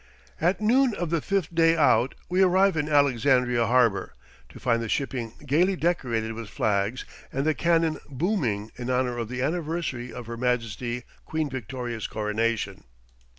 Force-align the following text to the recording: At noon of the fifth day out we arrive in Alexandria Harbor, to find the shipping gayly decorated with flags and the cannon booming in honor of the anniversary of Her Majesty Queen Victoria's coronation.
At 0.39 0.59
noon 0.59 0.95
of 0.95 1.11
the 1.11 1.21
fifth 1.21 1.53
day 1.53 1.77
out 1.77 2.15
we 2.27 2.41
arrive 2.41 2.75
in 2.75 2.89
Alexandria 2.89 3.67
Harbor, 3.67 4.15
to 4.49 4.59
find 4.59 4.81
the 4.81 4.89
shipping 4.89 5.33
gayly 5.45 5.75
decorated 5.75 6.33
with 6.33 6.49
flags 6.49 7.05
and 7.31 7.45
the 7.45 7.53
cannon 7.53 7.99
booming 8.09 8.71
in 8.77 8.89
honor 8.89 9.15
of 9.19 9.29
the 9.29 9.43
anniversary 9.43 10.11
of 10.11 10.25
Her 10.25 10.37
Majesty 10.37 11.03
Queen 11.23 11.51
Victoria's 11.51 12.07
coronation. 12.07 12.85